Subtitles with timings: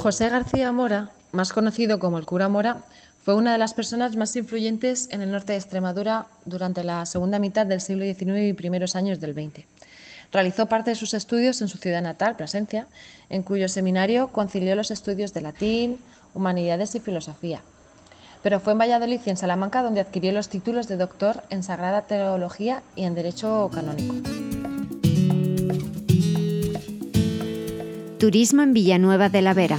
[0.00, 2.78] José García Mora, más conocido como el cura Mora,
[3.22, 7.38] fue una de las personas más influyentes en el norte de Extremadura durante la segunda
[7.38, 9.66] mitad del siglo XIX y primeros años del XX.
[10.32, 12.86] Realizó parte de sus estudios en su ciudad natal, Plasencia,
[13.28, 15.98] en cuyo seminario concilió los estudios de latín,
[16.32, 17.60] humanidades y filosofía.
[18.42, 22.06] Pero fue en Valladolid y en Salamanca donde adquirió los títulos de doctor en Sagrada
[22.06, 24.14] Teología y en Derecho Canónico.
[28.20, 29.78] Turismo en Villanueva de la Vera.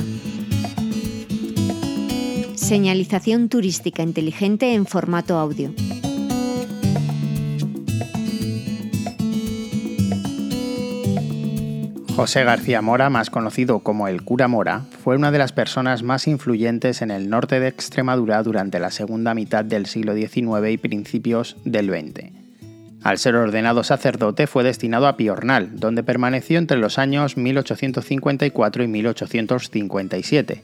[2.56, 5.72] Señalización turística inteligente en formato audio.
[12.16, 16.28] José García Mora, más conocido como el cura Mora, fue una de las personas más
[16.28, 21.58] influyentes en el norte de Extremadura durante la segunda mitad del siglo XIX y principios
[21.64, 22.41] del XX.
[23.04, 28.88] Al ser ordenado sacerdote fue destinado a Piornal, donde permaneció entre los años 1854 y
[28.88, 30.62] 1857.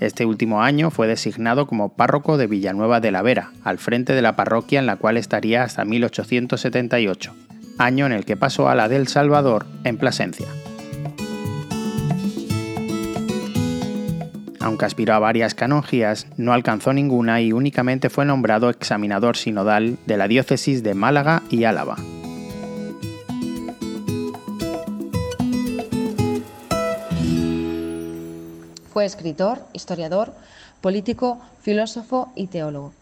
[0.00, 4.22] Este último año fue designado como párroco de Villanueva de la Vera, al frente de
[4.22, 7.34] la parroquia en la cual estaría hasta 1878,
[7.78, 10.46] año en el que pasó a la del Salvador en Plasencia.
[14.64, 20.16] Aunque aspiró a varias canonjías, no alcanzó ninguna y únicamente fue nombrado examinador sinodal de
[20.16, 21.96] la diócesis de Málaga y Álava.
[28.90, 30.32] Fue escritor, historiador,
[30.80, 32.94] político, filósofo y teólogo.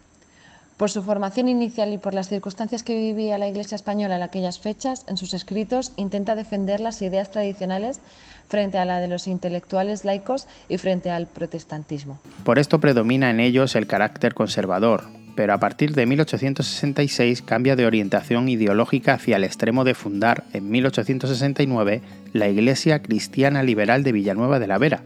[0.82, 4.58] Por su formación inicial y por las circunstancias que vivía la Iglesia española en aquellas
[4.58, 8.00] fechas, en sus escritos intenta defender las ideas tradicionales
[8.48, 12.18] frente a la de los intelectuales laicos y frente al protestantismo.
[12.42, 15.04] Por esto predomina en ellos el carácter conservador,
[15.36, 20.68] pero a partir de 1866 cambia de orientación ideológica hacia el extremo de fundar en
[20.68, 22.02] 1869
[22.32, 25.04] la Iglesia Cristiana Liberal de Villanueva de la Vera,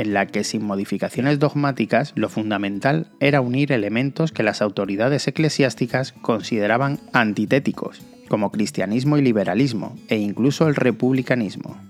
[0.00, 6.12] en la que sin modificaciones dogmáticas lo fundamental era unir elementos que las autoridades eclesiásticas
[6.12, 11.89] consideraban antitéticos, como cristianismo y liberalismo, e incluso el republicanismo.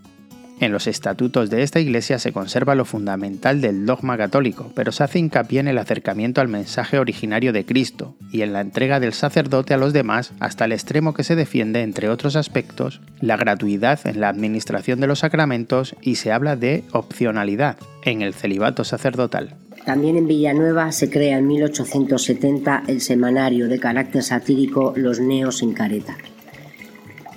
[0.60, 5.02] En los estatutos de esta iglesia se conserva lo fundamental del dogma católico, pero se
[5.02, 9.14] hace hincapié en el acercamiento al mensaje originario de Cristo y en la entrega del
[9.14, 14.00] sacerdote a los demás hasta el extremo que se defiende, entre otros aspectos, la gratuidad
[14.06, 19.56] en la administración de los sacramentos y se habla de opcionalidad en el celibato sacerdotal.
[19.86, 25.72] También en Villanueva se crea en 1870 el semanario de carácter satírico Los Neos en
[25.72, 26.18] Careta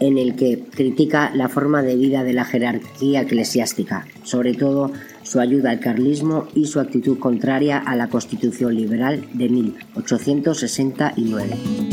[0.07, 4.91] en el que critica la forma de vida de la jerarquía eclesiástica, sobre todo
[5.23, 11.92] su ayuda al carlismo y su actitud contraria a la Constitución liberal de 1869.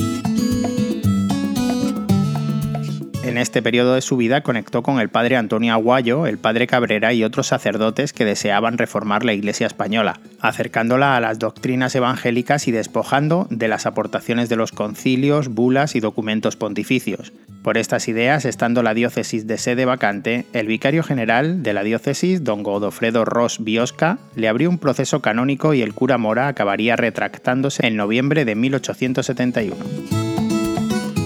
[3.31, 7.13] En este periodo de su vida conectó con el padre Antonio Aguayo, el padre Cabrera
[7.13, 12.73] y otros sacerdotes que deseaban reformar la Iglesia española, acercándola a las doctrinas evangélicas y
[12.73, 17.33] despojando de las aportaciones de los concilios, bulas y documentos pontificios.
[17.63, 22.43] Por estas ideas, estando la diócesis de sede vacante, el vicario general de la diócesis,
[22.43, 27.87] don Godofredo Ross Biosca, le abrió un proceso canónico y el cura Mora acabaría retractándose
[27.87, 30.40] en noviembre de 1871.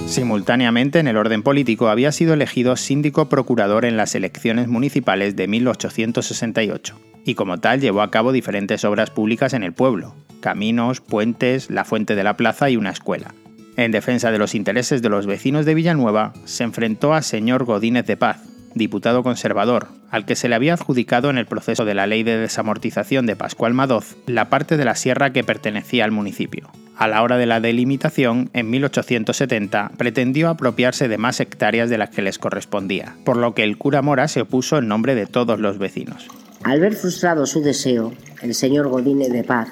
[0.07, 5.49] Simultáneamente, en el orden político había sido elegido síndico procurador en las elecciones municipales de
[5.49, 11.71] 1868, y como tal llevó a cabo diferentes obras públicas en el pueblo, caminos, puentes,
[11.71, 13.35] la fuente de la plaza y una escuela.
[13.77, 18.07] En defensa de los intereses de los vecinos de Villanueva, se enfrentó a señor Godínez
[18.07, 18.43] de Paz,
[18.75, 22.37] diputado conservador, al que se le había adjudicado en el proceso de la ley de
[22.37, 27.23] desamortización de Pascual Madoz la parte de la sierra que pertenecía al municipio a la
[27.23, 32.39] hora de la delimitación, en 1870, pretendió apropiarse de más hectáreas de las que les
[32.39, 36.29] correspondía, por lo que el cura Mora se opuso en nombre de todos los vecinos.
[36.63, 38.13] Al ver frustrado su deseo,
[38.43, 39.69] el señor Godine de Paz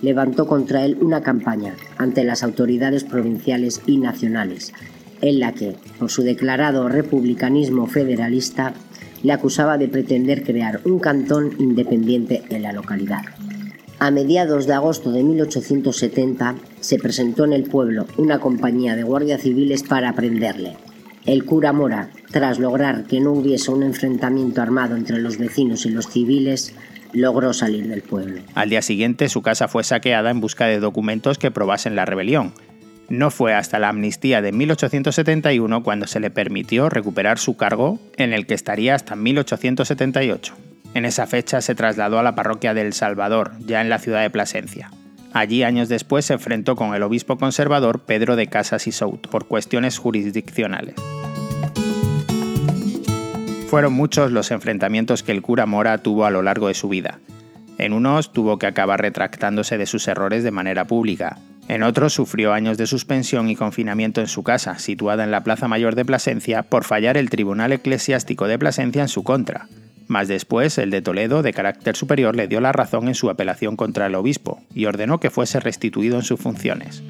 [0.00, 4.72] levantó contra él una campaña ante las autoridades provinciales y nacionales,
[5.20, 8.74] en la que, por su declarado republicanismo federalista,
[9.22, 13.22] le acusaba de pretender crear un cantón independiente en la localidad.
[14.02, 19.42] A mediados de agosto de 1870 se presentó en el pueblo una compañía de guardias
[19.42, 20.76] civiles para prenderle.
[21.24, 25.90] El cura Mora, tras lograr que no hubiese un enfrentamiento armado entre los vecinos y
[25.90, 26.74] los civiles,
[27.12, 28.42] logró salir del pueblo.
[28.56, 32.54] Al día siguiente su casa fue saqueada en busca de documentos que probasen la rebelión.
[33.08, 38.32] No fue hasta la amnistía de 1871 cuando se le permitió recuperar su cargo, en
[38.32, 40.71] el que estaría hasta 1878.
[40.94, 44.30] En esa fecha se trasladó a la parroquia del Salvador, ya en la ciudad de
[44.30, 44.90] Plasencia.
[45.32, 49.46] Allí años después se enfrentó con el obispo conservador Pedro de Casas y Souto por
[49.46, 50.94] cuestiones jurisdiccionales.
[53.68, 57.20] Fueron muchos los enfrentamientos que el cura Mora tuvo a lo largo de su vida.
[57.78, 61.38] En unos tuvo que acabar retractándose de sus errores de manera pública.
[61.68, 65.68] En otros sufrió años de suspensión y confinamiento en su casa, situada en la Plaza
[65.68, 69.68] Mayor de Plasencia, por fallar el Tribunal Eclesiástico de Plasencia en su contra.
[70.12, 73.76] Más después, el de Toledo, de carácter superior, le dio la razón en su apelación
[73.76, 77.02] contra el obispo y ordenó que fuese restituido en sus funciones.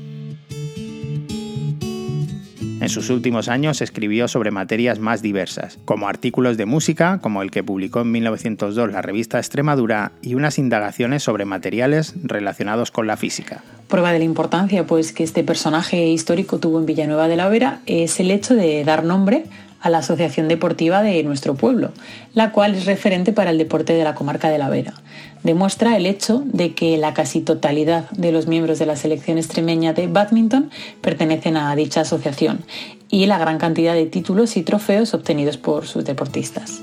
[2.81, 7.51] En sus últimos años escribió sobre materias más diversas, como artículos de música, como el
[7.51, 13.17] que publicó en 1902 la revista Extremadura, y unas indagaciones sobre materiales relacionados con la
[13.17, 13.65] física.
[13.89, 17.81] Prueba de la importancia pues, que este personaje histórico tuvo en Villanueva de la Vera
[17.87, 19.47] es el hecho de dar nombre
[19.83, 21.91] a la Asociación Deportiva de nuestro pueblo,
[22.35, 24.95] la cual es referente para el deporte de la comarca de la Vera.
[25.43, 29.93] Demuestra el hecho de que la casi totalidad de los miembros de la selección extremeña
[29.93, 30.71] de badminton
[31.01, 32.61] pertenecen a dicha asociación
[33.11, 36.81] y la gran cantidad de títulos y trofeos obtenidos por sus deportistas.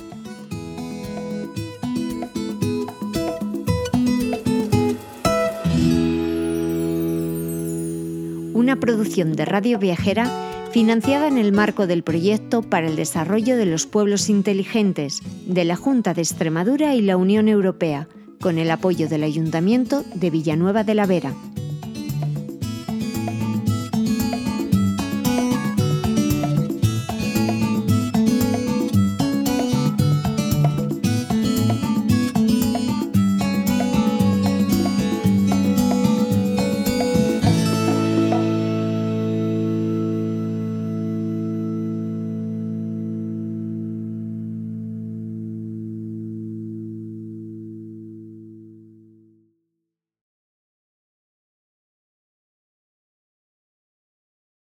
[8.54, 13.66] Una producción de Radio Viajera financiada en el marco del proyecto para el desarrollo de
[13.66, 18.07] los pueblos inteligentes de la Junta de Extremadura y la Unión Europea,
[18.39, 21.33] con el apoyo del Ayuntamiento de Villanueva de la Vera.